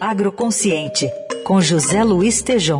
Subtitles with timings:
[0.00, 1.10] Agroconsciente,
[1.42, 2.78] com José Luiz Tejom.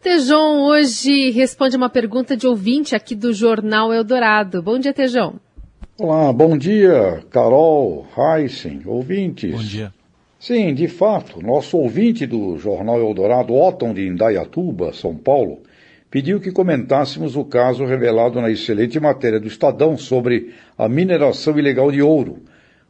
[0.00, 4.62] Tejão hoje responde uma pergunta de ouvinte aqui do Jornal Eldorado.
[4.62, 5.34] Bom dia, Tejão.
[5.98, 9.50] Olá, bom dia, Carol, Heisen, ouvintes.
[9.50, 9.92] Bom dia.
[10.38, 15.58] Sim, de fato, nosso ouvinte do Jornal Eldorado, Otton de Indaiatuba, São Paulo,
[16.12, 21.90] pediu que comentássemos o caso revelado na excelente matéria do Estadão sobre a mineração ilegal
[21.90, 22.40] de ouro,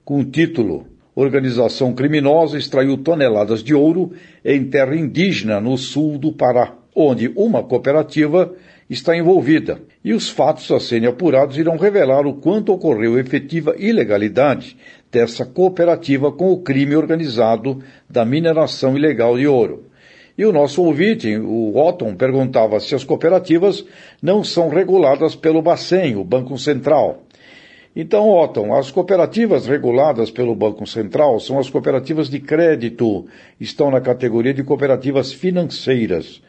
[0.05, 4.13] com o título Organização criminosa extraiu toneladas de ouro
[4.45, 8.53] em terra indígena no sul do Pará, onde uma cooperativa
[8.91, 9.79] está envolvida.
[10.05, 14.77] E os fatos a serem apurados irão revelar o quanto ocorreu efetiva ilegalidade
[15.13, 19.92] dessa cooperativa com o crime organizado da mineração ilegal de ouro.
[20.37, 23.85] E o nosso ouvinte, o Otton, perguntava se as cooperativas
[24.23, 27.23] não são reguladas pelo Bacen, o Banco Central.
[27.95, 33.27] Então, Otton, as cooperativas reguladas pelo Banco Central são as cooperativas de crédito,
[33.61, 36.41] estão na categoria de cooperativas financeiras.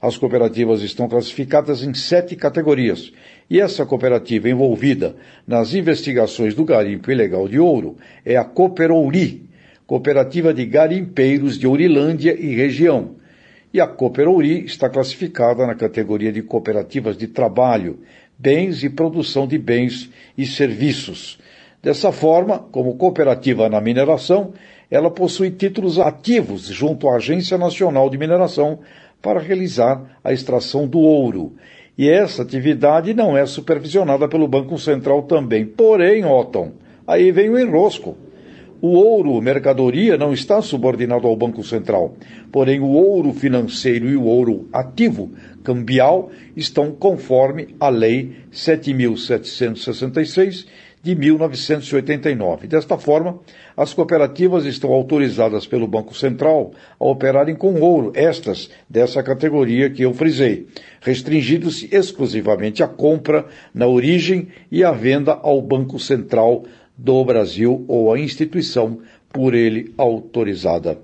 [0.00, 3.12] As cooperativas estão classificadas em sete categorias.
[3.50, 5.16] E essa cooperativa envolvida
[5.46, 9.48] nas investigações do garimpo ilegal de ouro é a Cooperouri,
[9.84, 13.21] Cooperativa de Garimpeiros de Ourilândia e região.
[13.72, 18.00] E a Cooperouri está classificada na categoria de cooperativas de trabalho,
[18.38, 21.38] bens e produção de bens e serviços.
[21.82, 24.52] Dessa forma, como cooperativa na mineração,
[24.90, 28.80] ela possui títulos ativos junto à Agência Nacional de Mineração
[29.22, 31.54] para realizar a extração do ouro.
[31.96, 35.64] E essa atividade não é supervisionada pelo Banco Central também.
[35.64, 36.72] Porém, Otton,
[37.06, 38.16] aí vem o enrosco.
[38.84, 42.16] O ouro, mercadoria, não está subordinado ao Banco Central.
[42.50, 45.30] Porém, o ouro financeiro e o ouro ativo,
[45.62, 50.66] cambial, estão conforme a Lei 7.766
[51.00, 52.66] de 1989.
[52.66, 53.38] Desta forma,
[53.76, 60.02] as cooperativas estão autorizadas pelo Banco Central a operarem com ouro, estas dessa categoria que
[60.02, 60.66] eu frisei,
[61.00, 66.64] restringindo-se exclusivamente à compra na origem e à venda ao Banco Central
[66.96, 69.00] do Brasil ou à instituição
[69.32, 70.98] por ele autorizada.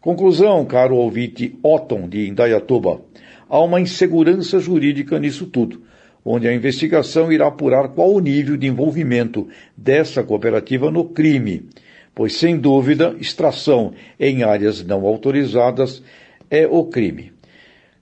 [0.00, 3.02] Conclusão, caro ouvinte Otton de Indaiatuba,
[3.48, 5.82] há uma insegurança jurídica nisso tudo
[6.24, 11.68] onde a investigação irá apurar qual o nível de envolvimento dessa cooperativa no crime,
[12.14, 16.02] pois, sem dúvida, extração em áreas não autorizadas
[16.50, 17.32] é o crime.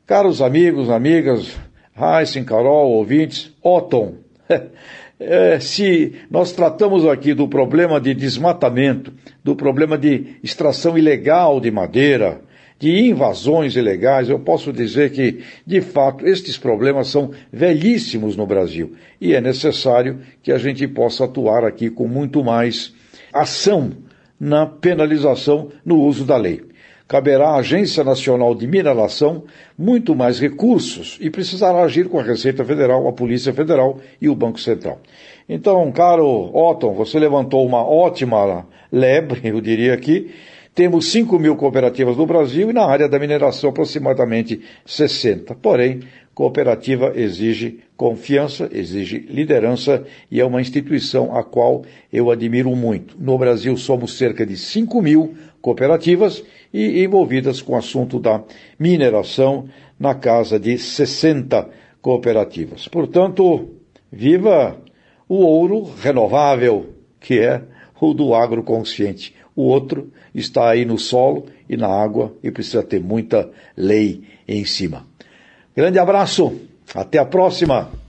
[0.07, 1.57] Caros amigos, amigas,
[1.97, 4.15] Heisen, Carol, ouvintes, Otton,
[5.21, 11.71] é, se nós tratamos aqui do problema de desmatamento, do problema de extração ilegal de
[11.71, 12.41] madeira,
[12.79, 18.95] de invasões ilegais, eu posso dizer que, de fato, estes problemas são velhíssimos no Brasil
[19.21, 22.95] e é necessário que a gente possa atuar aqui com muito mais
[23.33, 23.91] ação
[24.39, 26.68] na penalização no uso da lei.
[27.09, 29.45] Caberá à Agência Nacional de Mineração
[29.79, 34.35] muito mais recursos e precisará agir com a Receita Federal, a Polícia Federal e o
[34.35, 35.01] Banco Central.
[35.49, 40.31] Então, caro Otton, você levantou uma ótima lebre, eu diria aqui,
[40.75, 45.55] temos 5 mil cooperativas no Brasil e na área da mineração aproximadamente 60.
[45.57, 46.01] Porém,
[46.35, 51.83] cooperativa exige confiança, exige liderança e é uma instituição a qual
[52.13, 53.17] eu admiro muito.
[53.19, 56.43] No Brasil somos cerca de 5 mil cooperativas
[56.73, 58.43] e envolvidas com o assunto da
[58.79, 61.69] mineração na casa de 60
[62.01, 62.89] cooperativas.
[62.89, 63.69] Portanto,
[64.11, 64.77] viva
[65.29, 67.63] o ouro renovável, que é
[68.01, 69.35] o do agroconsciente.
[69.55, 74.65] O outro está aí no solo e na água e precisa ter muita lei em
[74.65, 75.07] cima.
[75.77, 76.61] Grande abraço,
[76.95, 78.08] até a próxima!